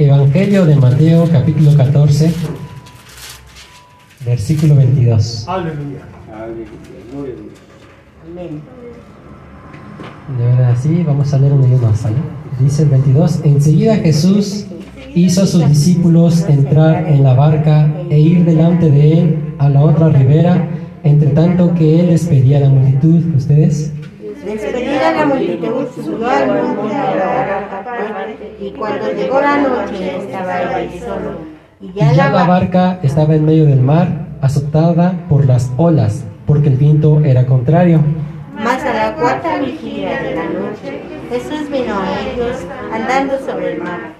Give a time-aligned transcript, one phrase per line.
[0.00, 2.32] Evangelio de Mateo capítulo 14,
[4.24, 5.48] versículo 22.
[5.48, 5.78] Aleluya.
[6.32, 6.68] Aleluya,
[7.10, 7.52] gloria a Dios.
[8.30, 8.62] Amén.
[10.38, 12.14] De verdad, sí, vamos a leer un idioma ¿sale?
[12.60, 14.66] Dice el 22, enseguida Jesús
[15.16, 19.80] hizo a sus discípulos entrar en la barca e ir delante de él a la
[19.80, 20.64] otra ribera,
[21.02, 23.34] entre tanto que él despedía a la multitud.
[23.34, 23.92] ¿Ustedes?
[24.44, 27.77] Despedida la multitud, subió al monte a orar
[28.60, 31.38] y cuando llegó la noche estaba allí solo.
[31.80, 35.70] Y Y ya ya la la barca estaba en medio del mar, azotada por las
[35.76, 38.00] olas, porque el viento era contrario.
[38.54, 41.00] Mas a la cuarta vigilia de la noche,
[41.30, 42.56] Jesús vino a ellos
[42.92, 44.14] andando sobre el mar.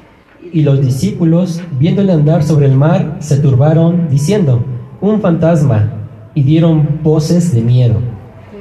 [0.52, 4.65] Y los discípulos, viéndole andar sobre el mar, se turbaron, diciendo,
[5.01, 5.93] un fantasma,
[6.35, 7.97] y dieron voces de miedo.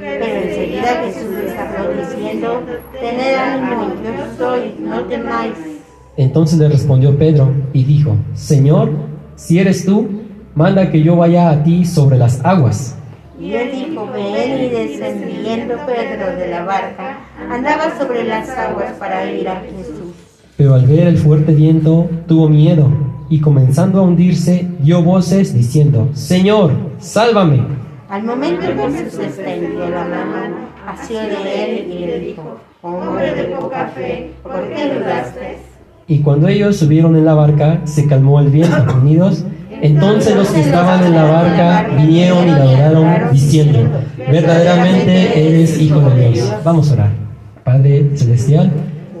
[0.00, 1.94] Pero enseguida Jesús les habló
[2.38, 2.62] diciendo,
[3.00, 5.54] tened ánimo, yo soy, no temáis.
[6.16, 8.90] Entonces le respondió Pedro y dijo, Señor,
[9.36, 10.08] si eres tú,
[10.54, 12.96] manda que yo vaya a ti sobre las aguas.
[13.40, 19.30] Y él dijo, ven y descendiendo Pedro de la barca, andaba sobre las aguas para
[19.30, 20.14] ir a Jesús.
[20.56, 22.88] Pero al ver el fuerte viento, tuvo miedo,
[23.30, 27.87] y comenzando a hundirse, dio voces diciendo, Señor, sálvame.
[28.08, 30.56] Al momento Jesús extendió la mano,
[30.86, 35.58] asió de él y le dijo, hombre de poca fe, ¿por qué dudaste?
[36.06, 39.44] Y cuando ellos subieron en la barca, se calmó el viento, unidos.
[39.82, 43.78] Entonces los que estaban en la barca vinieron y le adoraron, diciendo,
[44.16, 46.54] verdaderamente eres hijo de Dios.
[46.64, 47.10] Vamos a orar.
[47.62, 48.72] Padre Celestial,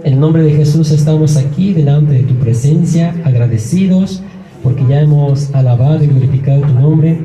[0.02, 4.22] en el nombre de Jesús estamos aquí delante de tu presencia, agradecidos
[4.62, 7.18] porque ya hemos alabado y glorificado tu nombre.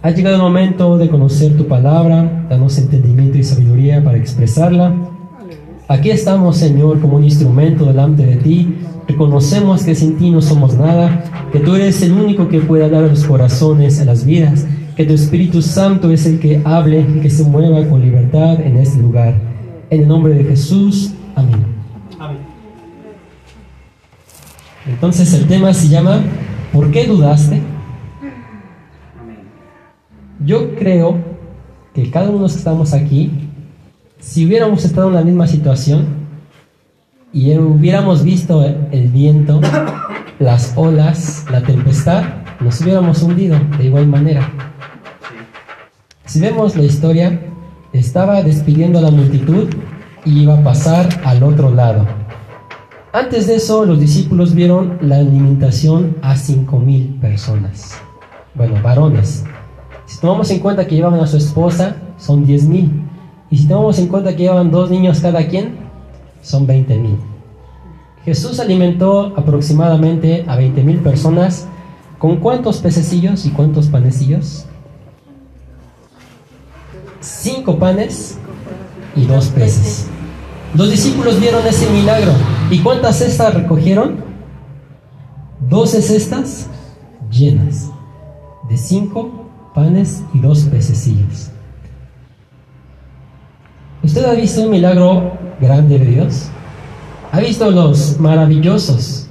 [0.00, 4.94] Ha llegado el momento de conocer tu palabra, danos entendimiento y sabiduría para expresarla.
[5.88, 8.76] Aquí estamos, Señor, como un instrumento delante de ti.
[9.08, 13.04] Reconocemos que sin ti no somos nada, que tú eres el único que puede hablar
[13.04, 17.20] a los corazones, a las vidas, que tu Espíritu Santo es el que hable y
[17.20, 19.34] que se mueva con libertad en este lugar.
[19.90, 21.66] En el nombre de Jesús, amén.
[22.20, 22.38] Amén.
[24.86, 26.20] Entonces el tema se llama
[26.72, 27.60] ¿Por qué dudaste?
[30.44, 31.16] Yo creo
[31.94, 33.50] que cada uno de los que estamos aquí,
[34.20, 36.06] si hubiéramos estado en la misma situación
[37.32, 39.60] y hubiéramos visto el viento,
[40.38, 42.22] las olas, la tempestad,
[42.60, 44.48] nos hubiéramos hundido de igual manera.
[46.24, 47.40] Si vemos la historia,
[47.92, 49.68] estaba despidiendo a la multitud
[50.24, 52.06] y iba a pasar al otro lado.
[53.12, 58.00] Antes de eso, los discípulos vieron la alimentación a cinco mil personas.
[58.54, 59.44] Bueno, varones.
[60.08, 63.02] Si tomamos en cuenta que llevaban a su esposa, son 10 mil.
[63.50, 65.76] Y si tomamos en cuenta que llevaban dos niños cada quien,
[66.40, 67.18] son 20 mil.
[68.24, 71.68] Jesús alimentó aproximadamente a 20 mil personas.
[72.18, 74.64] ¿Con cuántos pececillos y cuántos panecillos?
[77.20, 78.38] Cinco panes
[79.14, 80.08] y dos peces.
[80.74, 82.32] Los discípulos vieron ese milagro.
[82.70, 84.24] ¿Y cuántas cestas recogieron?
[85.68, 86.66] Doce cestas
[87.30, 87.90] llenas
[88.70, 89.37] de cinco
[89.78, 91.50] panes y dos pececillos.
[94.02, 96.48] ¿Usted ha visto un milagro grande de Dios?
[97.30, 99.28] ¿Ha visto los maravillosos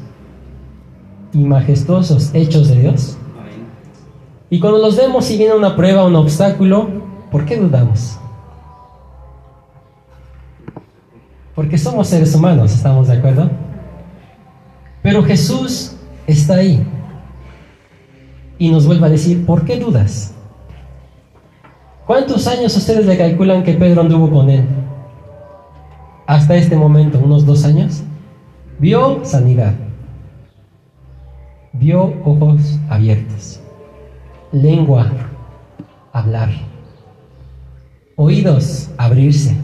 [1.34, 3.18] y majestuosos hechos de Dios?
[4.50, 6.88] Y cuando los vemos si viene una prueba, un obstáculo,
[7.30, 8.18] ¿por qué dudamos?
[11.56, 13.52] Porque somos seres humanos, ¿estamos de acuerdo?
[15.04, 16.88] Pero Jesús está ahí
[18.58, 20.36] y nos vuelve a decir, ¿por qué dudas?
[22.08, 24.66] ¿Cuántos años ustedes le calculan que Pedro anduvo con él?
[26.26, 28.02] Hasta este momento, unos dos años.
[28.80, 29.74] Vio sanidad.
[31.74, 33.60] Vio ojos abiertos.
[34.54, 35.12] Lengua
[36.14, 36.50] hablar.
[38.16, 39.58] Oídos abrirse.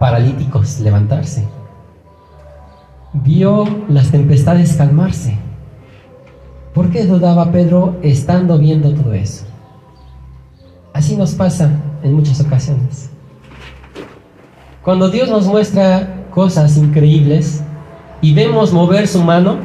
[0.00, 1.44] Paralíticos levantarse.
[3.12, 5.36] Vio las tempestades calmarse.
[6.72, 9.47] ¿Por qué dudaba Pedro estando viendo todo eso?
[10.98, 11.70] Así nos pasa
[12.02, 13.08] en muchas ocasiones.
[14.82, 17.62] Cuando Dios nos muestra cosas increíbles
[18.20, 19.58] y vemos mover su mano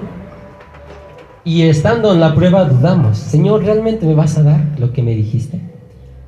[1.44, 5.16] y estando en la prueba dudamos, Señor, ¿realmente me vas a dar lo que me
[5.16, 5.60] dijiste?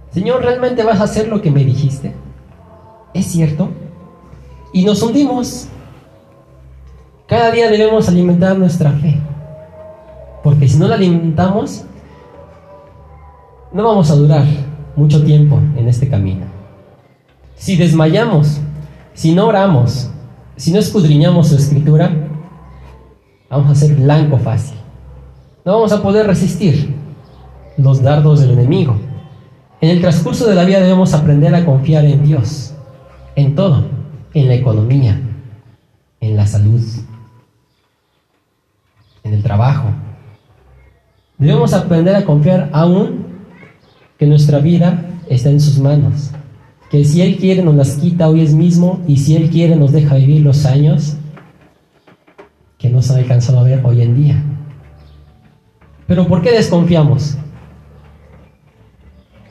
[0.10, 2.16] Señor, ¿realmente vas a hacer lo que me dijiste?
[3.14, 3.70] ¿Es cierto?
[4.74, 5.68] Y nos hundimos.
[7.28, 9.20] Cada día debemos alimentar nuestra fe.
[10.44, 11.84] Porque si no la alimentamos,
[13.72, 14.46] no vamos a durar
[14.96, 16.46] mucho tiempo en este camino.
[17.56, 18.60] Si desmayamos,
[19.14, 20.10] si no oramos,
[20.56, 22.26] si no escudriñamos su escritura,
[23.50, 24.78] Vamos a ser blanco fácil.
[25.64, 26.94] No vamos a poder resistir
[27.78, 28.98] los dardos del enemigo.
[29.82, 32.74] En el transcurso de la vida debemos aprender a confiar en Dios,
[33.36, 33.86] en todo,
[34.34, 35.22] en la economía,
[36.20, 36.82] en la salud,
[39.24, 39.90] en el trabajo.
[41.38, 43.25] Debemos aprender a confiar aún
[44.18, 46.32] que nuestra vida está en sus manos,
[46.90, 50.16] que si Él quiere nos las quita hoy mismo y si Él quiere nos deja
[50.16, 51.18] vivir los años
[52.78, 54.44] que nos han alcanzado a ver hoy en día.
[56.08, 57.36] Pero ¿por qué desconfiamos?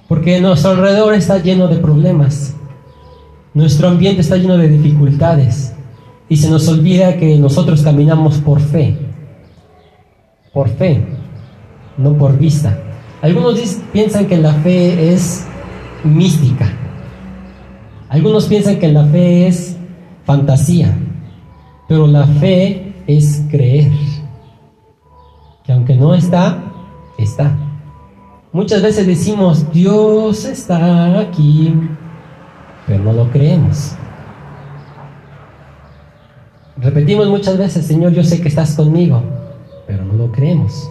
[0.08, 2.55] Porque nuestro alrededor está lleno de problemas,
[3.55, 5.75] nuestro ambiente está lleno de dificultades
[6.28, 8.96] y se nos olvida que nosotros caminamos por fe,
[10.52, 11.05] por fe,
[11.99, 12.83] no por vista.
[13.25, 15.47] Algunos piensan que la fe es
[16.05, 16.71] mística,
[18.11, 19.79] algunos piensan que la fe es
[20.26, 20.94] fantasía,
[21.88, 23.91] pero la fe es creer,
[25.65, 26.65] que aunque no está,
[27.17, 27.56] está.
[28.53, 31.73] Muchas veces decimos, Dios está aquí,
[32.87, 33.97] pero no lo creemos.
[36.77, 39.23] Repetimos muchas veces, Señor, yo sé que estás conmigo,
[39.87, 40.91] pero no lo creemos.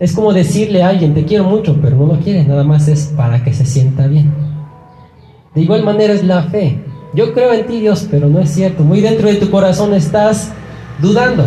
[0.00, 3.12] Es como decirle a alguien, te quiero mucho, pero no lo quieres, nada más es
[3.14, 4.32] para que se sienta bien.
[5.54, 6.82] De igual manera es la fe.
[7.12, 8.82] Yo creo en ti, Dios, pero no es cierto.
[8.82, 10.52] Muy dentro de tu corazón estás
[11.02, 11.44] dudando.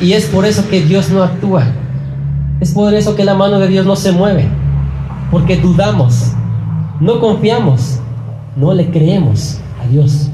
[0.00, 1.64] Y es por eso que Dios no actúa.
[2.60, 4.48] Es por eso que la mano de Dios no se mueve.
[5.30, 6.32] Porque dudamos,
[6.98, 7.98] no confiamos,
[8.56, 10.30] no le creemos a Dios.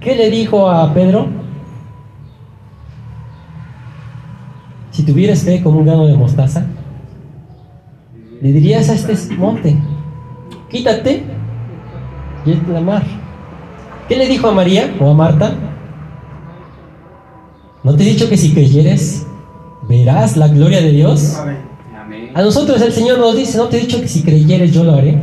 [0.00, 1.45] ¿Qué le dijo a Pedro?
[4.96, 6.64] Si tuvieras fe como un grano de mostaza,
[8.40, 9.76] le dirías a este monte,
[10.70, 11.22] quítate
[12.46, 13.02] y es la mar.
[14.08, 15.52] ¿Qué le dijo a María o a Marta?
[17.84, 19.26] ¿No te he dicho que si creyeres
[19.86, 21.42] verás la gloria de Dios?
[22.32, 24.94] A nosotros el Señor nos dice, no te he dicho que si creyeres yo lo
[24.94, 25.20] haré.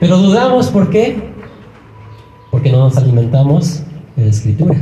[0.00, 1.30] Pero dudamos, ¿por qué?
[2.50, 3.82] Porque no nos alimentamos
[4.16, 4.76] de la Escritura.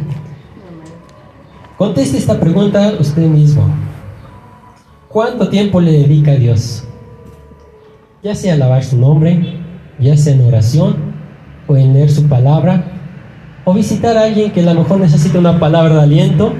[1.83, 3.65] Conteste esta pregunta usted mismo.
[5.09, 6.85] ¿Cuánto tiempo le dedica a Dios?
[8.23, 9.59] Ya sea alabar su nombre,
[9.99, 10.95] ya sea en oración,
[11.67, 12.85] o en leer su palabra,
[13.65, 16.53] o visitar a alguien que a lo mejor necesita una palabra de aliento,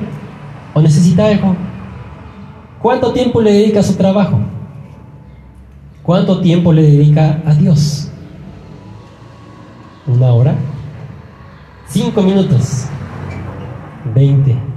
[0.75, 1.55] o necesita algo
[2.83, 4.41] ¿Cuánto tiempo le dedica a su trabajo?
[6.03, 8.11] ¿Cuánto tiempo le dedica a Dios?
[10.05, 10.57] ¿Una hora?
[11.87, 12.87] ¿Cinco minutos?
[14.13, 14.72] ¿Veinte?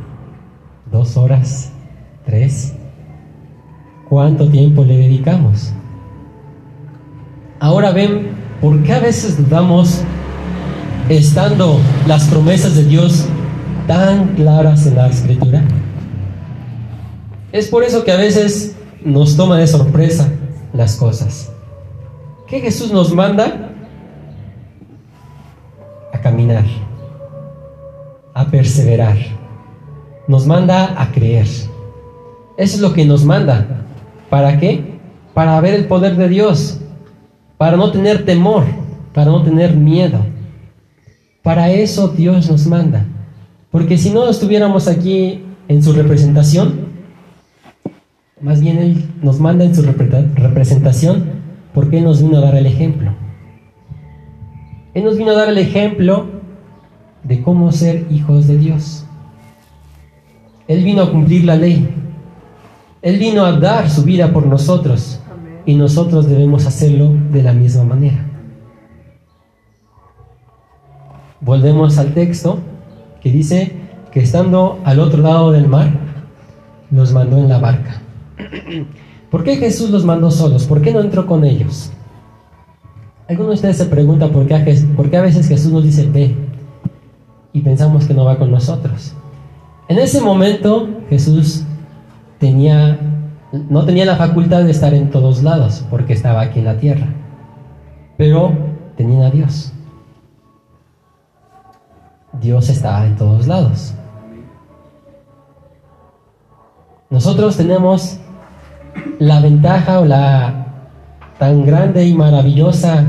[0.95, 1.73] ¿Dos horas?
[2.25, 2.73] ¿Tres?
[4.07, 5.73] ¿Cuánto tiempo le dedicamos?
[7.59, 8.29] Ahora ven,
[8.61, 10.03] ¿por qué a veces dudamos
[11.09, 13.25] estando las promesas de Dios
[13.87, 15.65] tan claras en la escritura?
[17.51, 20.29] Es por eso que a veces nos toma de sorpresa
[20.71, 21.51] las cosas.
[22.47, 23.73] ¿Qué Jesús nos manda?
[26.13, 26.63] A caminar,
[28.33, 29.17] a perseverar.
[30.27, 31.45] Nos manda a creer.
[31.45, 31.71] Eso
[32.57, 33.85] es lo que nos manda.
[34.29, 34.99] ¿Para qué?
[35.33, 36.79] Para ver el poder de Dios.
[37.57, 38.63] Para no tener temor.
[39.13, 40.19] Para no tener miedo.
[41.43, 43.05] Para eso Dios nos manda.
[43.71, 46.85] Porque si no estuviéramos aquí en su representación,
[48.41, 51.25] más bien Él nos manda en su representación
[51.73, 53.13] porque Él nos vino a dar el ejemplo.
[54.93, 56.25] Él nos vino a dar el ejemplo
[57.23, 59.04] de cómo ser hijos de Dios.
[60.67, 61.87] Él vino a cumplir la ley.
[63.01, 65.19] Él vino a dar su vida por nosotros
[65.65, 68.25] y nosotros debemos hacerlo de la misma manera.
[71.41, 72.59] Volvemos al texto
[73.21, 73.71] que dice
[74.11, 75.89] que estando al otro lado del mar,
[76.89, 78.01] nos mandó en la barca.
[79.29, 80.65] ¿Por qué Jesús los mandó solos?
[80.65, 81.91] ¿Por qué no entró con ellos?
[83.27, 86.09] Algunos de ustedes se preguntan por qué, a, por qué a veces Jesús nos dice
[86.09, 86.35] ve
[87.51, 89.13] y pensamos que no va con nosotros.
[89.87, 91.63] En ese momento Jesús
[92.39, 92.97] tenía,
[93.69, 97.07] no tenía la facultad de estar en todos lados porque estaba aquí en la tierra,
[98.17, 98.51] pero
[98.97, 99.71] tenía a Dios.
[102.41, 103.93] Dios estaba en todos lados.
[107.11, 108.19] Nosotros tenemos
[109.19, 110.65] la ventaja o la
[111.37, 113.05] tan grande y maravillosa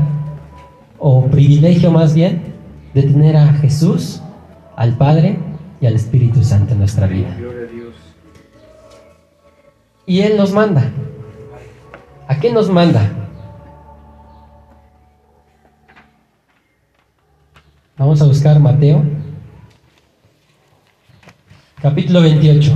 [0.99, 2.53] o privilegio más bien
[2.93, 4.21] de tener a Jesús,
[4.75, 5.46] al Padre
[5.79, 7.35] y al Espíritu Santo en nuestra vida.
[10.05, 10.91] Y Él nos manda.
[12.27, 13.09] ¿A qué nos manda?
[17.97, 19.03] Vamos a buscar Mateo
[21.81, 22.73] capítulo 28.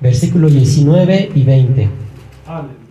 [0.00, 1.88] Versículo 19 y 20.
[2.46, 2.83] Aleluya.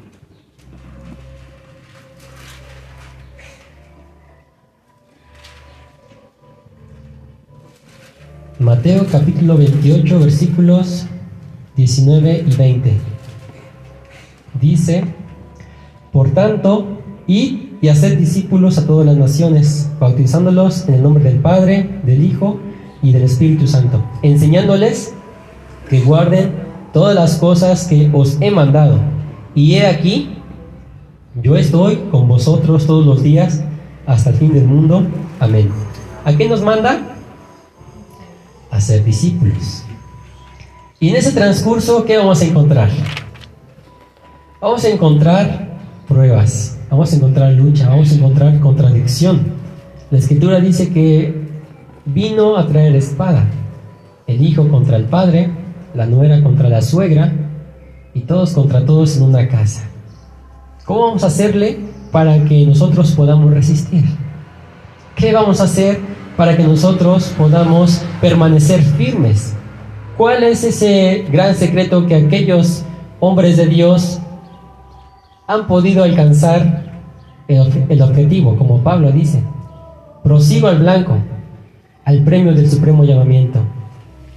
[8.83, 11.05] Mateo capítulo 28 versículos
[11.77, 12.93] 19 y 20.
[14.59, 15.05] Dice,
[16.11, 21.37] por tanto, id y haced discípulos a todas las naciones, bautizándolos en el nombre del
[21.37, 22.59] Padre, del Hijo
[23.01, 25.13] y del Espíritu Santo, enseñándoles
[25.89, 26.51] que guarden
[26.91, 28.99] todas las cosas que os he mandado.
[29.55, 30.35] Y he aquí,
[31.41, 33.63] yo estoy con vosotros todos los días
[34.05, 35.07] hasta el fin del mundo.
[35.39, 35.69] Amén.
[36.25, 37.12] ¿A qué nos manda?
[38.83, 39.85] A ser discípulos.
[40.99, 42.89] Y en ese transcurso, ¿qué vamos a encontrar?
[44.59, 49.53] Vamos a encontrar pruebas, vamos a encontrar lucha, vamos a encontrar contradicción.
[50.11, 51.47] La escritura dice que
[52.03, 53.45] vino a traer espada,
[54.27, 55.49] el hijo contra el padre,
[55.93, 57.31] la nuera contra la suegra
[58.13, 59.85] y todos contra todos en una casa.
[60.83, 61.79] ¿Cómo vamos a hacerle
[62.11, 64.03] para que nosotros podamos resistir?
[65.15, 66.01] ¿Qué vamos a hacer
[66.37, 69.55] para que nosotros podamos permanecer firmes?
[70.17, 72.83] ¿Cuál es ese gran secreto que aquellos
[73.19, 74.19] hombres de Dios
[75.47, 76.83] han podido alcanzar
[77.47, 79.43] el, objetivo, como Pablo dice?
[80.23, 81.17] Prosigo al blanco,
[82.05, 83.59] al premio del supremo llamamiento.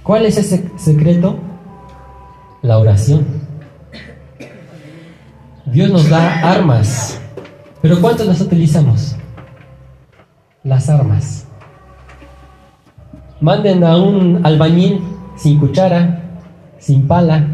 [0.03, 1.37] ¿Cuál es ese secreto?
[2.61, 3.25] La oración.
[5.65, 7.19] Dios nos da armas,
[7.81, 9.15] pero ¿cuántos las utilizamos?
[10.63, 11.46] Las armas.
[13.39, 14.99] Manden a un albañil
[15.35, 16.23] sin cuchara,
[16.79, 17.45] sin pala,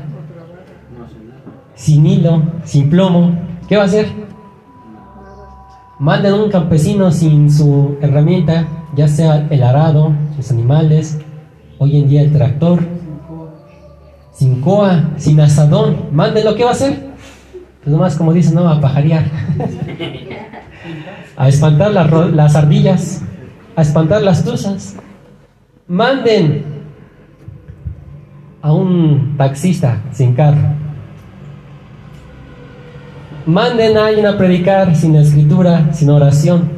[1.75, 3.35] sin hilo, sin plomo.
[3.67, 4.07] ¿Qué va a hacer?
[5.99, 11.19] Manden a un campesino sin su herramienta, ya sea el arado, sus animales,
[11.79, 12.79] hoy en día el tractor,
[14.31, 15.97] sin coa, sin asadón.
[16.13, 17.11] Mándenlo, ¿qué va a hacer?
[17.83, 19.25] Pues nomás como dicen, no, a pajarear.
[21.37, 23.21] a espantar las, las ardillas,
[23.75, 24.95] a espantar las tuzas.
[25.87, 26.63] Manden
[28.61, 30.61] a un taxista sin carro.
[33.45, 36.71] Manden a alguien a predicar sin escritura, sin oración.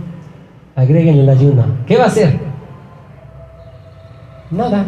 [0.75, 1.65] Agreguen el ayuno.
[1.85, 2.39] ¿Qué va a hacer?
[4.49, 4.85] Nada.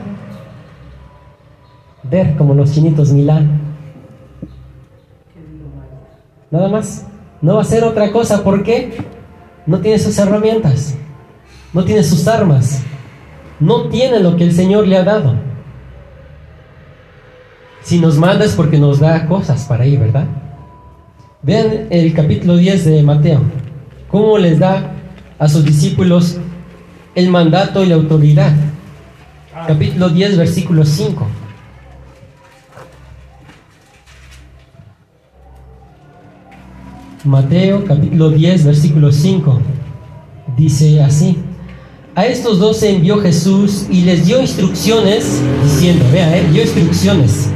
[2.03, 3.61] Ver como los chinitos Milán.
[6.49, 7.05] Nada más.
[7.39, 8.43] No va a hacer otra cosa.
[8.43, 8.97] ¿Por qué?
[9.67, 10.97] No tiene sus herramientas.
[11.71, 12.83] No tiene sus armas.
[13.59, 15.35] No tiene lo que el Señor le ha dado.
[17.81, 20.25] Si nos manda es porque nos da cosas para ir, ¿verdad?
[21.41, 23.41] Vean el capítulo 10 de Mateo,
[24.09, 24.91] cómo les da
[25.39, 26.37] a sus discípulos
[27.15, 28.51] el mandato y la autoridad.
[29.65, 31.27] Capítulo 10, versículo 5.
[37.23, 39.61] Mateo capítulo 10, versículo 5.
[40.55, 41.37] Dice así.
[42.17, 47.51] A estos dos envió Jesús y les dio instrucciones, diciendo, vea, eh, dio instrucciones.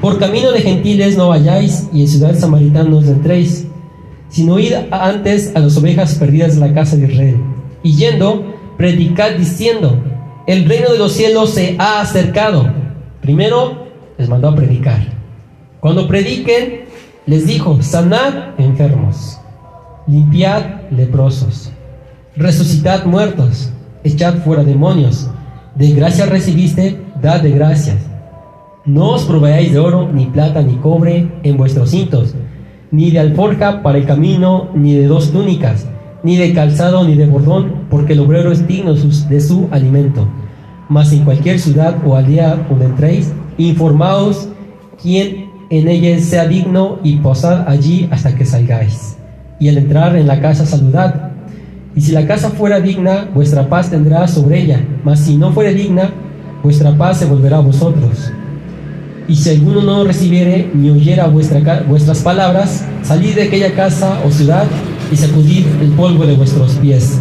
[0.00, 3.66] Por camino de gentiles no vayáis y en ciudades samaritanos no entréis,
[4.30, 7.36] sino id antes a las ovejas perdidas de la casa de Israel.
[7.82, 10.02] Y yendo, predicad diciendo,
[10.46, 12.72] el reino de los cielos se ha acercado.
[13.20, 15.12] Primero les mandó a predicar.
[15.78, 16.86] Cuando prediquen,
[17.26, 19.38] les dijo, sanad enfermos,
[20.06, 21.70] limpiad leprosos,
[22.34, 23.72] resucitad muertos,
[24.04, 25.30] echad fuera demonios.
[25.74, 27.98] De gracia recibiste, dad de gracias.
[28.84, 32.34] No os proveáis de oro, ni plata, ni cobre en vuestros cintos,
[32.90, 35.86] ni de alforja para el camino, ni de dos túnicas,
[36.22, 40.26] ni de calzado, ni de bordón, porque el obrero es digno de su alimento.
[40.88, 44.48] Mas en cualquier ciudad o aldea donde entréis, informaos
[45.00, 49.16] quién en ella sea digno y posad allí hasta que salgáis.
[49.60, 51.29] Y al entrar en la casa saludad.
[51.94, 55.74] Y si la casa fuera digna, vuestra paz tendrá sobre ella, mas si no fuere
[55.74, 56.10] digna,
[56.62, 58.32] vuestra paz se volverá a vosotros.
[59.26, 64.64] Y si alguno no recibiere ni oyera vuestras palabras, salid de aquella casa o ciudad
[65.12, 67.20] y sacudid el polvo de vuestros pies.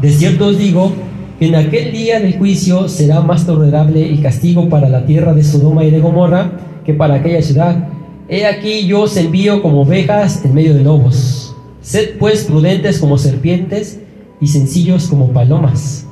[0.00, 0.92] De cierto os digo
[1.38, 5.44] que en aquel día del juicio será más tolerable el castigo para la tierra de
[5.44, 6.52] Sodoma y de Gomorra
[6.84, 7.88] que para aquella ciudad.
[8.28, 11.45] He aquí yo os envío como ovejas en medio de lobos.
[11.86, 14.00] Sed pues prudentes como serpientes
[14.40, 16.04] y sencillos como palomas.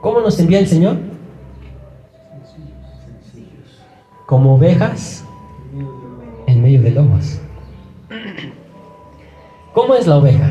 [0.00, 0.96] ¿Cómo nos envía el Señor?
[4.26, 5.24] Como ovejas
[6.48, 7.38] en medio de lobos.
[9.72, 10.50] ¿Cómo es la oveja?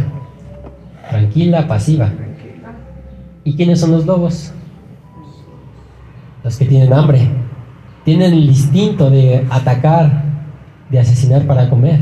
[1.10, 2.14] tranquila, pasiva.
[3.44, 4.54] ¿Y quiénes son los lobos?
[6.46, 7.28] Los que tienen hambre,
[8.06, 10.24] tienen el instinto de atacar,
[10.90, 12.00] de asesinar para comer.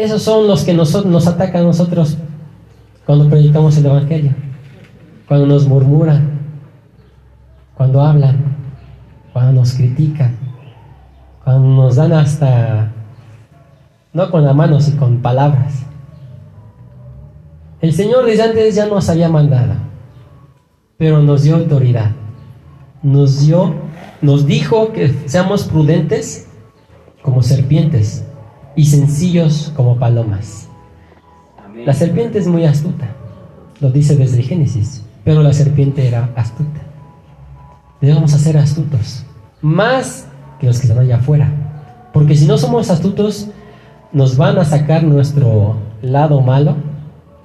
[0.00, 2.16] Esos son los que nos, nos atacan a nosotros
[3.04, 4.32] cuando predicamos el Evangelio,
[5.28, 6.40] cuando nos murmuran,
[7.76, 8.56] cuando hablan,
[9.34, 10.38] cuando nos critican,
[11.44, 12.92] cuando nos dan hasta,
[14.14, 15.84] no con la mano, sino con palabras.
[17.82, 19.74] El Señor desde antes ya nos había mandado,
[20.96, 22.12] pero nos dio autoridad.
[23.02, 23.74] Nos dio,
[24.22, 26.48] nos dijo que seamos prudentes
[27.20, 28.24] como serpientes
[28.80, 30.66] y sencillos como palomas.
[31.84, 33.14] La serpiente es muy astuta,
[33.78, 36.80] lo dice desde el Génesis, pero la serpiente era astuta.
[38.00, 39.26] Debemos ser astutos,
[39.60, 40.26] más
[40.58, 41.52] que los que están allá afuera,
[42.14, 43.48] porque si no somos astutos,
[44.14, 46.76] nos van a sacar nuestro lado malo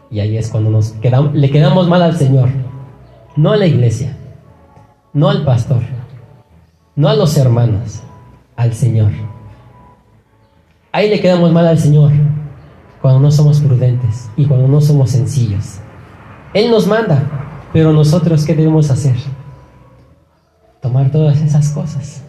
[0.10, 2.48] y ahí es cuando nos quedamos, le quedamos mal al Señor,
[3.36, 4.16] no a la iglesia,
[5.12, 5.82] no al pastor,
[6.96, 8.04] no a los hermanos,
[8.56, 9.35] al Señor.
[10.96, 12.10] Ahí le quedamos mal al Señor
[13.02, 15.80] cuando no somos prudentes y cuando no somos sencillos.
[16.54, 17.22] Él nos manda,
[17.74, 19.18] pero nosotros ¿qué debemos hacer?
[20.82, 22.24] Tomar todas esas cosas.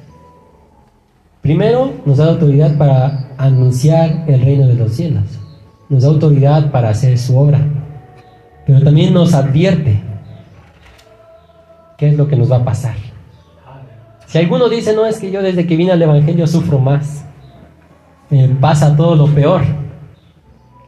[1.42, 5.22] Primero nos da autoridad para anunciar el reino de los cielos.
[5.88, 7.60] Nos da autoridad para hacer su obra.
[8.66, 10.02] Pero también nos advierte
[11.98, 12.96] qué es lo que nos va a pasar.
[14.26, 17.26] Si alguno dice, no, es que yo desde que vine al Evangelio sufro más,
[18.30, 19.62] me pasa todo lo peor,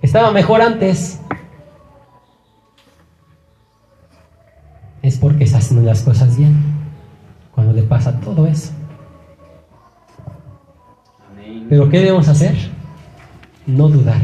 [0.02, 1.20] estaba mejor antes,
[5.02, 6.56] es porque está haciendo las cosas bien,
[7.54, 8.72] cuando le pasa todo eso.
[11.68, 12.56] Pero ¿qué debemos hacer?
[13.66, 14.22] No dudar.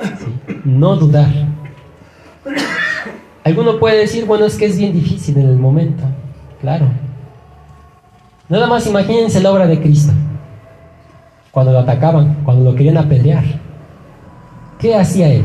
[0.00, 0.60] ¿sí?
[0.64, 1.30] No dudar.
[3.44, 6.04] Alguno puede decir, bueno, es que es bien difícil en el momento.
[6.60, 6.86] Claro.
[8.48, 10.12] Nada más imagínense la obra de Cristo.
[11.58, 13.42] Cuando lo atacaban, cuando lo querían apedrear.
[14.78, 15.44] ¿Qué hacía él?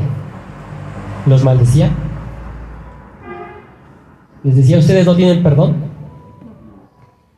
[1.26, 1.90] ¿Los maldecía?
[4.44, 5.74] ¿Les decía, ustedes no tienen perdón?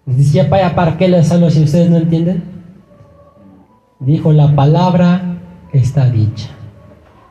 [0.05, 2.43] ¿Les decía, vaya, ¿para qué les hablo si ustedes no entienden?
[4.01, 5.38] Dijo, la palabra
[5.71, 6.49] está dicha.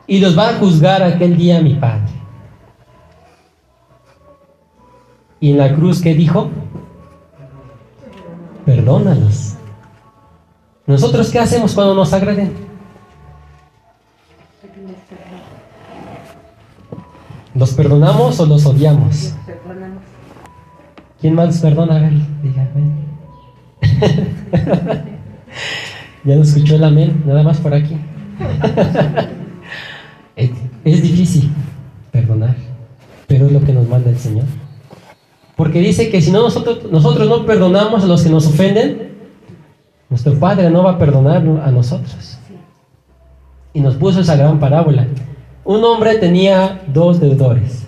[0.07, 2.11] Y los va a juzgar aquel día mi Padre.
[5.39, 6.49] Y en la cruz, ¿qué dijo?
[8.65, 9.54] Perdónalos.
[10.87, 12.53] ¿Nosotros qué hacemos cuando nos agreden?
[17.55, 19.33] ¿Los perdonamos o los odiamos?
[21.19, 21.95] ¿Quién más perdona?
[21.95, 23.05] A ver, diga, ven.
[26.25, 27.97] ya no escuchó el amén, nada más por aquí.
[30.35, 30.51] es,
[30.83, 31.49] es difícil
[32.11, 32.55] perdonar,
[33.25, 34.45] pero es lo que nos manda el Señor.
[35.55, 39.14] Porque dice que si no nosotros, nosotros no perdonamos a los que nos ofenden,
[40.15, 42.39] nuestro Padre no va a perdonar a nosotros.
[43.73, 45.07] Y nos puso esa gran parábola.
[45.65, 47.85] Un hombre tenía dos deudores.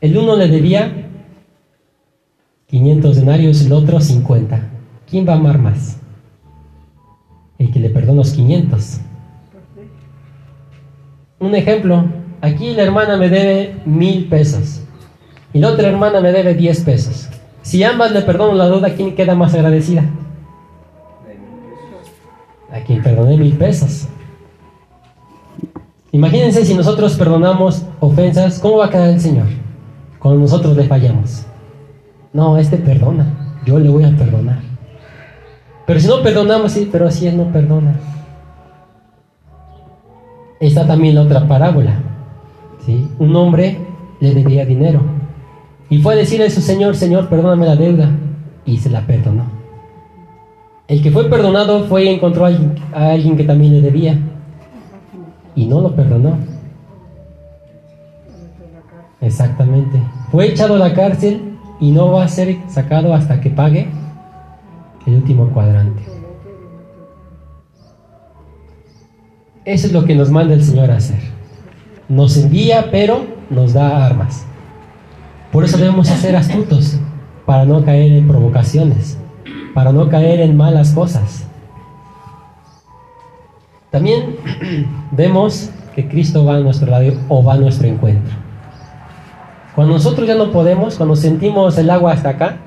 [0.00, 1.10] El uno le debía
[2.66, 4.68] 500 denarios, el otro 50.
[5.08, 6.00] ¿Quién va a amar más?
[7.56, 9.00] El que le perdona los 500.
[11.38, 12.04] Un ejemplo,
[12.40, 14.82] aquí la hermana me debe mil pesos
[15.52, 17.28] y la otra hermana me debe 10 pesos.
[17.62, 20.02] Si ambas le perdono la deuda, ¿quién queda más agradecida?
[22.70, 24.08] A quien perdoné mil pesos.
[26.12, 29.46] Imagínense si nosotros perdonamos ofensas, ¿cómo va a quedar el Señor?
[30.18, 31.44] Cuando nosotros le fallamos.
[32.32, 34.60] No, este perdona, yo le voy a perdonar.
[35.86, 37.94] Pero si no perdonamos, sí, pero así Él no perdona.
[40.60, 42.02] Está también la otra parábola.
[42.84, 43.08] ¿sí?
[43.18, 43.78] Un hombre
[44.20, 45.00] le debía dinero.
[45.88, 48.10] Y fue a decirle a su Señor, Señor, perdóname la deuda.
[48.64, 49.57] Y se la perdonó.
[50.88, 52.48] El que fue perdonado fue y encontró a
[52.92, 54.18] alguien, que también le debía.
[55.54, 56.38] Y no lo perdonó.
[59.20, 60.00] Exactamente.
[60.30, 63.88] Fue echado a la cárcel y no va a ser sacado hasta que pague
[65.06, 66.02] el último cuadrante.
[69.66, 71.20] Eso es lo que nos manda el Señor a hacer.
[72.08, 74.46] Nos envía, pero nos da armas.
[75.52, 76.98] Por eso debemos ser astutos,
[77.44, 79.18] para no caer en provocaciones,
[79.74, 81.46] para no caer en malas cosas.
[83.90, 84.36] También
[85.12, 88.34] vemos que Cristo va a nuestro lado o va a nuestro encuentro.
[89.74, 92.58] Cuando nosotros ya no podemos, cuando sentimos el agua hasta acá,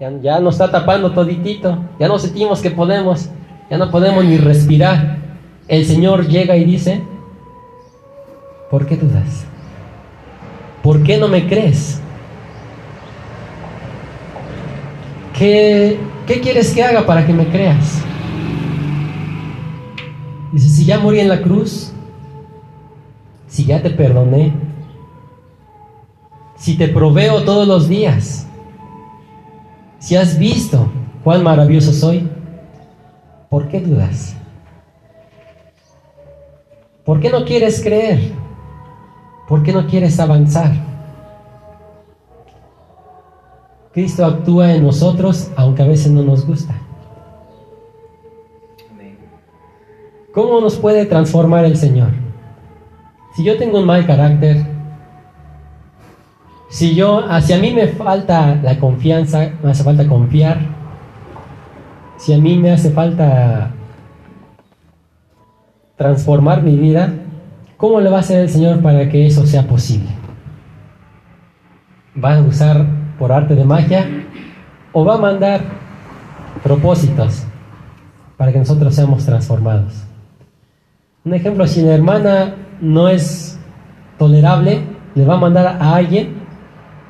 [0.00, 3.30] ya, ya nos está tapando toditito, ya no sentimos que podemos,
[3.70, 5.18] ya no podemos ni respirar.
[5.68, 7.02] El Señor llega y dice,
[8.74, 9.44] ¿Por qué dudas?
[10.82, 12.00] ¿Por qué no me crees?
[15.36, 18.00] ¿Qué, qué quieres que haga para que me creas?
[20.52, 21.92] Dice, si ya morí en la cruz,
[23.48, 24.52] si ya te perdoné,
[26.56, 28.46] si te proveo todos los días,
[29.98, 30.88] si has visto
[31.24, 32.28] cuán maravilloso soy,
[33.50, 34.36] ¿por qué dudas?
[37.04, 38.32] ¿Por qué no quieres creer?
[39.48, 40.93] ¿Por qué no quieres avanzar?
[43.94, 46.74] Cristo actúa en nosotros aunque a veces no nos gusta.
[50.32, 52.08] ¿Cómo nos puede transformar el Señor?
[53.36, 54.66] Si yo tengo un mal carácter,
[56.68, 60.58] si yo, hacia mí me falta la confianza, me hace falta confiar,
[62.16, 63.70] si a mí me hace falta
[65.94, 67.12] transformar mi vida,
[67.76, 70.10] ¿cómo le va a hacer el Señor para que eso sea posible?
[72.22, 74.06] ¿Va a usar por arte de magia
[74.92, 75.60] o va a mandar
[76.62, 77.44] propósitos
[78.36, 80.04] para que nosotros seamos transformados?
[81.24, 83.58] Un ejemplo, si la hermana no es
[84.18, 84.82] tolerable,
[85.14, 86.34] le va a mandar a alguien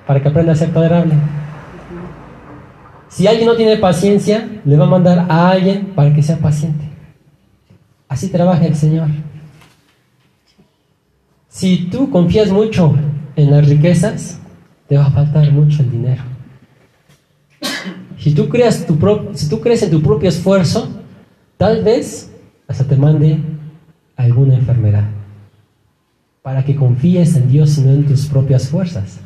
[0.07, 1.15] para que aprenda a ser tolerable.
[3.09, 6.85] Si alguien no tiene paciencia, le va a mandar a alguien para que sea paciente.
[8.09, 9.09] Así trabaja el Señor.
[11.49, 12.95] Si tú confías mucho
[13.37, 14.41] en las riquezas,
[14.89, 16.23] te va a faltar mucho el dinero.
[18.19, 18.87] Si tú creas,
[19.61, 20.89] crees en tu propio esfuerzo,
[21.57, 22.31] tal vez
[22.67, 23.39] hasta te mande
[24.17, 25.05] alguna enfermedad.
[26.43, 29.19] Para que confíes en Dios y no en tus propias fuerzas.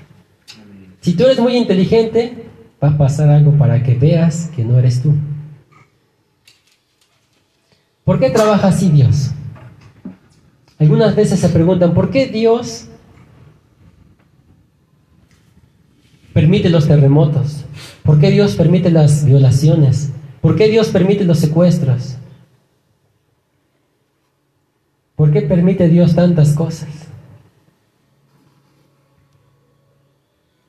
[1.01, 2.49] Si tú eres muy inteligente,
[2.83, 5.15] va a pasar algo para que veas que no eres tú.
[8.05, 9.33] ¿Por qué trabaja así Dios?
[10.79, 12.88] Algunas veces se preguntan, ¿por qué Dios
[16.39, 17.65] permite los terremotos?
[18.05, 20.13] ¿Por qué Dios permite las violaciones?
[20.41, 22.15] ¿Por qué Dios permite los secuestros?
[25.17, 27.09] ¿Por qué permite Dios tantas cosas?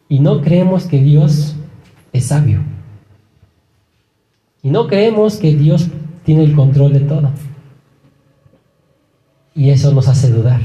[0.07, 1.55] Y no creemos que Dios
[2.13, 2.63] es sabio.
[4.63, 5.87] Y no creemos que Dios
[6.25, 7.29] tiene el control de todo.
[9.53, 10.61] Y eso nos hace dudar.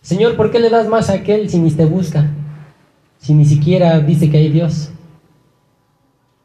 [0.00, 2.34] Señor, ¿por qué le das más a aquel si ni te busca?
[3.18, 4.90] Si ni siquiera dice que hay Dios.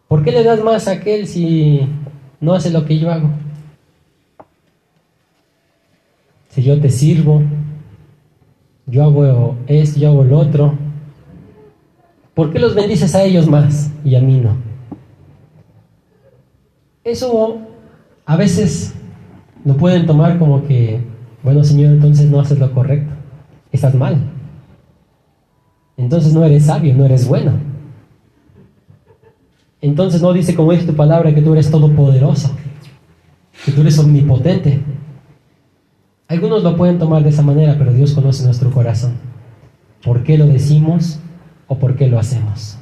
[0.08, 1.88] ¿Por qué le das más a aquel si
[2.40, 3.30] no hace lo que yo hago?
[6.50, 7.42] Si yo te sirvo,
[8.86, 10.78] yo hago esto, yo hago lo otro,
[12.34, 14.56] ¿por qué los bendices a ellos más y a mí no?
[17.04, 17.60] Eso
[18.26, 18.94] a veces
[19.66, 21.02] lo pueden tomar como que,
[21.42, 23.14] bueno Señor, entonces no haces lo correcto,
[23.72, 24.18] estás mal.
[25.98, 27.54] Entonces no eres sabio, no eres bueno.
[29.82, 32.52] Entonces no dice como dice tu palabra que tú eres todopoderoso,
[33.66, 34.82] que tú eres omnipotente.
[36.28, 39.14] Algunos lo pueden tomar de esa manera, pero Dios conoce nuestro corazón.
[40.04, 41.20] ¿Por qué lo decimos
[41.68, 42.78] o por qué lo hacemos?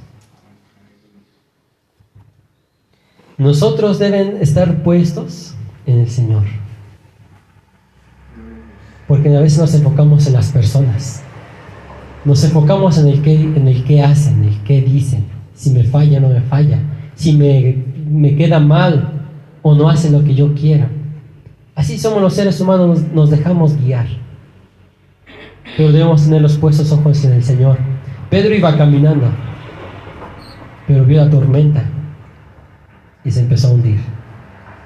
[3.37, 5.55] Nosotros deben estar puestos
[5.87, 6.43] en el Señor.
[9.07, 11.20] Porque a veces nos enfocamos en las personas.
[12.23, 13.21] Nos enfocamos en el
[13.83, 15.25] que hacen, en el que dicen.
[15.53, 16.79] Si me falla, no me falla.
[17.15, 19.27] Si me, me queda mal
[19.61, 20.85] o no hace lo que yo quiero.
[21.75, 24.05] Así somos los seres humanos, nos, nos dejamos guiar.
[25.77, 27.77] Pero debemos tener los puestos ojos en el Señor.
[28.29, 29.27] Pedro iba caminando,
[30.87, 31.83] pero vio la tormenta
[33.23, 33.99] y se empezó a hundir.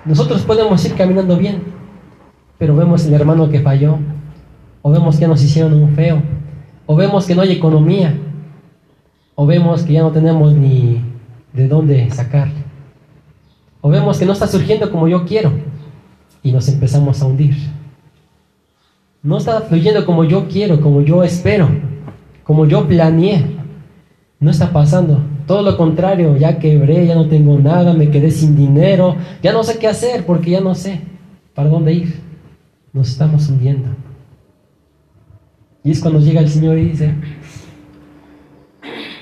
[0.04, 1.64] Nosotros podemos ir caminando bien,
[2.58, 4.00] pero vemos el hermano que falló,
[4.82, 6.22] o vemos que nos hicieron un feo,
[6.86, 8.18] o vemos que no hay economía,
[9.36, 11.02] o vemos que ya no tenemos ni
[11.54, 12.50] de dónde sacar,
[13.82, 15.52] o vemos que no está surgiendo como yo quiero
[16.42, 17.56] y nos empezamos a hundir.
[19.26, 21.68] No está fluyendo como yo quiero, como yo espero,
[22.44, 23.44] como yo planeé.
[24.40, 25.20] No está pasando.
[25.48, 29.64] Todo lo contrario, ya quebré, ya no tengo nada, me quedé sin dinero, ya no
[29.64, 31.02] sé qué hacer porque ya no sé
[31.56, 32.20] para dónde ir.
[32.94, 33.90] Nos estamos hundiendo.
[35.86, 37.14] Y es cuando llega el Señor y dice,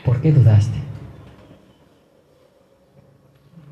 [0.05, 0.77] ¿por qué dudaste?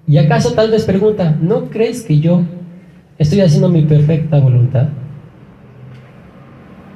[0.05, 2.41] Y acaso tal vez pregunta, ¿no crees que yo
[3.17, 4.89] estoy haciendo mi perfecta voluntad?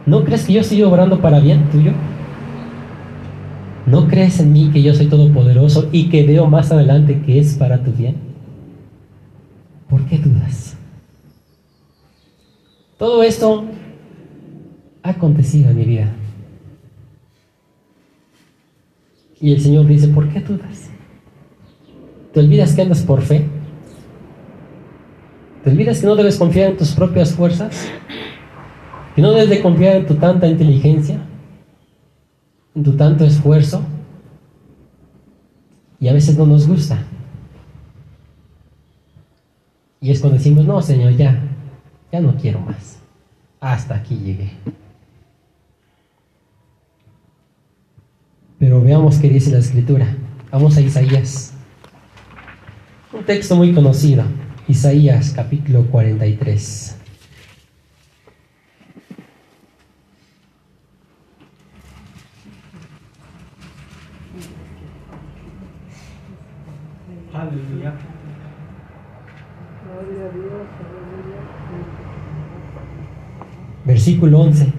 [0.06, 1.94] ¿No crees que yo estoy obrando para bien tuyo?
[3.86, 7.56] ¿No crees en mí que yo soy todopoderoso y que veo más adelante que es
[7.56, 8.18] para tu bien?
[9.90, 10.76] ¿Por qué dudas?
[12.98, 13.64] Todo esto
[15.06, 16.12] ha acontecido en mi vida.
[19.40, 20.90] Y el Señor dice, ¿por qué dudas?
[22.34, 23.46] ¿Te olvidas que andas por fe?
[25.64, 27.88] ¿Te olvidas que no debes confiar en tus propias fuerzas?
[29.16, 31.20] ¿Que no debes de confiar en tu tanta inteligencia?
[32.74, 33.84] ¿En tu tanto esfuerzo?
[36.00, 36.98] Y a veces no nos gusta.
[40.02, 41.40] Y es cuando decimos, no, Señor, ya,
[42.12, 43.00] ya no quiero más.
[43.60, 44.52] Hasta aquí llegué.
[48.60, 50.08] Pero veamos qué dice la escritura.
[50.52, 51.54] Vamos a Isaías.
[53.12, 54.24] Un texto muy conocido.
[54.68, 56.98] Isaías capítulo 43.
[67.34, 67.94] Aleluya.
[73.86, 74.74] Versículo 11.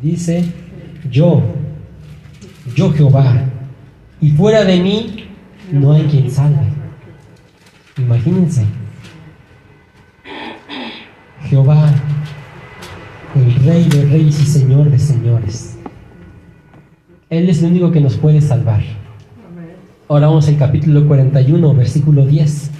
[0.00, 0.44] Dice,
[1.10, 1.42] yo,
[2.74, 3.44] yo Jehová,
[4.20, 5.24] y fuera de mí
[5.70, 6.66] no hay quien salve.
[7.98, 8.64] Imagínense.
[11.44, 11.90] Jehová,
[13.34, 15.78] el Rey de reyes y Señor de señores.
[17.28, 18.82] Él es el único que nos puede salvar.
[20.08, 22.70] Ahora vamos al capítulo 41, versículo 10.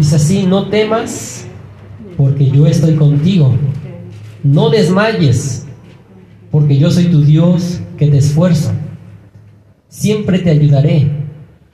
[0.00, 1.44] Dice así, no temas,
[2.16, 3.54] porque yo estoy contigo.
[4.42, 5.66] No desmayes,
[6.50, 8.72] porque yo soy tu Dios que te esfuerzo.
[9.88, 11.10] Siempre te ayudaré,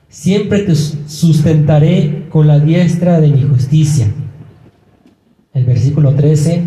[0.09, 4.13] siempre te sustentaré con la diestra de mi justicia.
[5.55, 6.65] El versículo 13,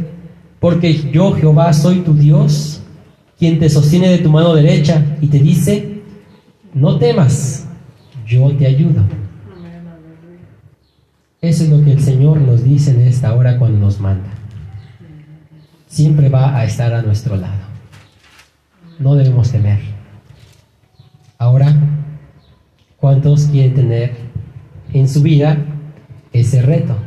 [0.61, 2.81] porque yo Jehová soy tu Dios,
[3.37, 6.03] quien te sostiene de tu mano derecha y te dice,
[6.73, 7.67] no temas,
[8.25, 9.03] yo te ayudo.
[11.41, 14.29] Eso es lo que el Señor nos dice en esta hora cuando nos manda.
[15.87, 17.63] Siempre va a estar a nuestro lado.
[18.99, 19.79] No debemos temer.
[21.37, 21.73] Ahora,
[22.97, 24.17] ¿cuántos quieren tener
[24.91, 25.57] en su vida
[26.33, 26.97] ese reto?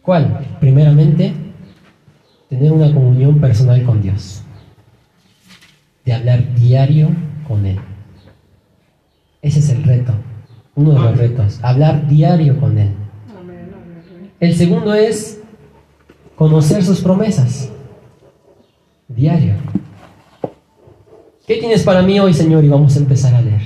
[0.00, 0.56] ¿Cuál?
[0.58, 1.34] Primeramente,
[2.48, 4.42] tener una comunión personal con Dios.
[6.06, 7.10] De hablar diario
[7.46, 7.78] con Él.
[9.42, 10.14] Ese es el reto
[10.76, 12.90] uno de los retos, hablar diario con Él.
[14.38, 15.40] El segundo es
[16.36, 17.70] conocer sus promesas,
[19.08, 19.54] diario.
[21.46, 22.62] ¿Qué tienes para mí hoy, Señor?
[22.62, 23.62] Y vamos a empezar a leer,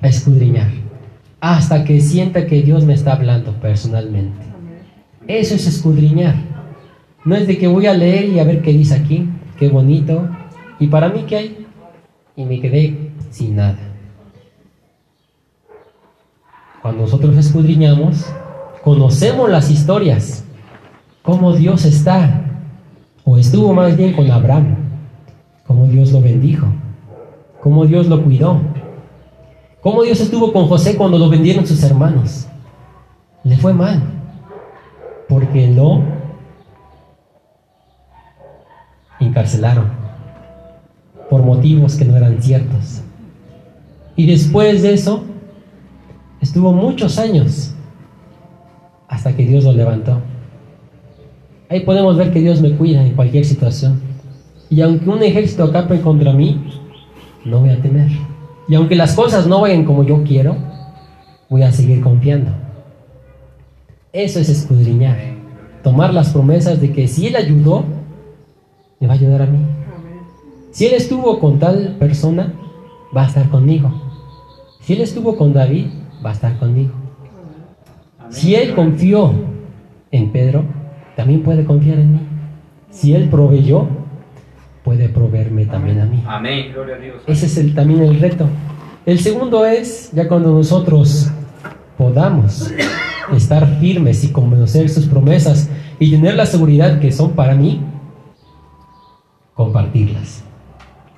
[0.00, 0.70] a escudriñar,
[1.40, 4.38] hasta que sienta que Dios me está hablando personalmente.
[5.26, 6.36] Eso es escudriñar.
[7.26, 10.26] No es de que voy a leer y a ver qué dice aquí, qué bonito,
[10.78, 11.66] y para mí qué hay,
[12.36, 13.87] y me quedé sin nada.
[16.82, 18.24] Cuando nosotros escudriñamos,
[18.84, 20.44] conocemos las historias,
[21.22, 22.44] cómo Dios está,
[23.24, 24.76] o estuvo más bien con Abraham,
[25.66, 26.66] cómo Dios lo bendijo,
[27.60, 28.60] cómo Dios lo cuidó,
[29.80, 32.46] cómo Dios estuvo con José cuando lo vendieron sus hermanos.
[33.42, 34.00] Le fue mal,
[35.28, 36.02] porque lo
[39.20, 39.90] encarcelaron
[41.28, 43.02] por motivos que no eran ciertos.
[44.16, 45.24] Y después de eso,
[46.40, 47.74] Estuvo muchos años
[49.08, 50.20] hasta que Dios lo levantó.
[51.68, 54.00] Ahí podemos ver que Dios me cuida en cualquier situación.
[54.70, 56.62] Y aunque un ejército acape contra mí,
[57.44, 58.08] no voy a temer.
[58.68, 60.56] Y aunque las cosas no vayan como yo quiero,
[61.48, 62.50] voy a seguir confiando.
[64.12, 65.16] Eso es escudriñar.
[65.82, 67.84] Tomar las promesas de que si Él ayudó,
[69.00, 69.58] me va a ayudar a mí.
[70.70, 72.54] Si Él estuvo con tal persona,
[73.16, 73.90] va a estar conmigo.
[74.80, 75.86] Si Él estuvo con David,
[76.24, 76.92] va a estar conmigo.
[78.30, 79.32] Si Él confió
[80.10, 80.64] en Pedro,
[81.16, 82.20] también puede confiar en mí.
[82.90, 83.86] Si Él proveyó,
[84.84, 86.22] puede proveerme también a mí.
[86.26, 86.72] Amén.
[86.72, 87.22] Gloria a Dios.
[87.26, 88.46] Ese es el, también el reto.
[89.06, 91.30] El segundo es, ya cuando nosotros
[91.96, 92.72] podamos
[93.34, 97.80] estar firmes y conocer sus promesas y tener la seguridad que son para mí,
[99.54, 100.44] compartirlas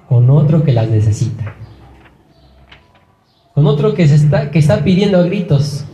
[0.08, 1.54] con otro que las necesita
[3.60, 5.84] con otro que, se está, que está pidiendo a gritos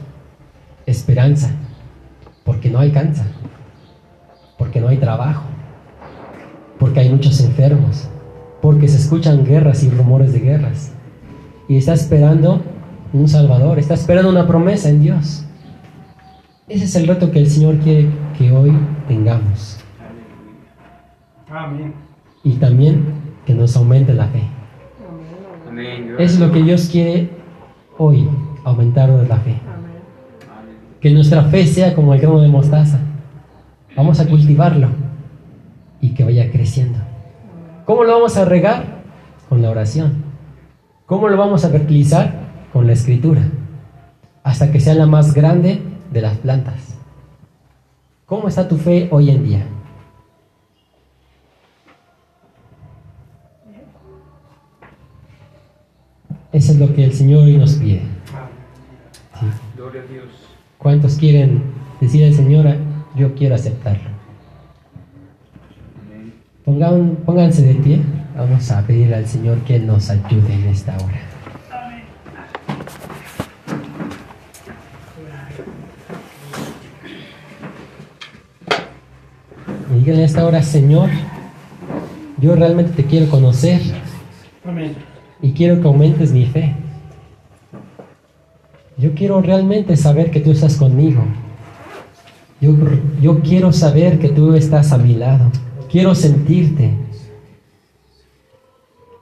[0.86, 1.50] esperanza,
[2.44, 3.26] porque no alcanza,
[4.56, 5.42] porque no hay trabajo,
[6.78, 8.08] porque hay muchos enfermos,
[8.62, 10.92] porque se escuchan guerras y rumores de guerras.
[11.68, 12.62] Y está esperando
[13.12, 15.44] un Salvador, está esperando una promesa en Dios.
[16.68, 19.80] Ese es el reto que el Señor quiere que hoy tengamos.
[21.50, 21.94] Amén.
[22.44, 23.06] Y también
[23.44, 24.44] que nos aumente la fe.
[25.68, 26.14] Amén.
[26.16, 27.35] Es lo que Dios quiere
[27.98, 28.28] hoy
[28.64, 29.58] aumentarnos la fe.
[31.00, 32.98] Que nuestra fe sea como el grano de mostaza.
[33.96, 34.88] Vamos a cultivarlo
[36.00, 36.98] y que vaya creciendo.
[37.84, 38.84] ¿Cómo lo vamos a regar?
[39.48, 40.24] Con la oración.
[41.06, 42.32] ¿Cómo lo vamos a fertilizar?
[42.72, 43.42] Con la escritura.
[44.42, 45.80] Hasta que sea la más grande
[46.12, 46.98] de las plantas.
[48.26, 49.66] ¿Cómo está tu fe hoy en día?
[56.56, 58.00] Eso es lo que el Señor hoy nos pide.
[59.38, 59.46] Sí.
[59.76, 60.24] Gloria a Dios.
[60.78, 61.62] ¿Cuántos quieren
[62.00, 62.78] decir al Señor,
[63.14, 64.08] yo quiero aceptarlo?
[66.64, 68.00] Pongan, pónganse de pie.
[68.34, 71.20] Vamos a pedirle al Señor que Él nos ayude en esta hora.
[79.90, 81.10] Y digan en esta hora, Señor,
[82.38, 83.82] yo realmente te quiero conocer
[84.64, 84.96] Amén.
[85.42, 86.74] Y quiero que aumentes mi fe.
[88.98, 91.22] Yo quiero realmente saber que tú estás conmigo.
[92.60, 92.72] Yo,
[93.20, 95.50] yo quiero saber que tú estás a mi lado.
[95.90, 96.92] Quiero sentirte.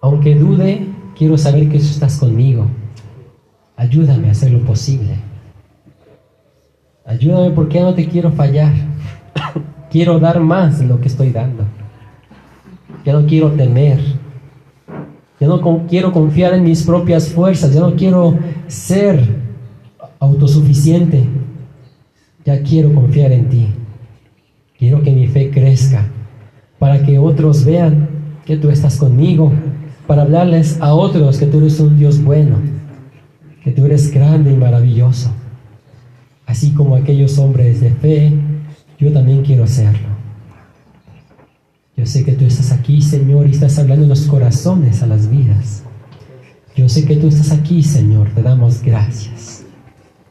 [0.00, 2.66] Aunque dude, quiero saber que tú estás conmigo.
[3.76, 5.18] Ayúdame a hacer lo posible.
[7.04, 8.72] Ayúdame porque no te quiero fallar.
[9.90, 11.64] Quiero dar más de lo que estoy dando.
[13.04, 14.00] Ya no quiero temer.
[15.40, 17.74] Ya no quiero confiar en mis propias fuerzas.
[17.74, 19.20] Ya no quiero ser
[20.18, 21.24] autosuficiente.
[22.44, 23.68] Ya quiero confiar en ti.
[24.78, 26.08] Quiero que mi fe crezca
[26.78, 28.08] para que otros vean
[28.44, 29.52] que tú estás conmigo,
[30.06, 32.56] para hablarles a otros que tú eres un Dios bueno,
[33.62, 35.30] que tú eres grande y maravilloso.
[36.44, 38.32] Así como aquellos hombres de fe,
[38.98, 40.13] yo también quiero serlo.
[41.96, 45.84] Yo sé que tú estás aquí, Señor, y estás hablando los corazones a las vidas.
[46.74, 49.53] Yo sé que tú estás aquí, Señor, te damos gracias.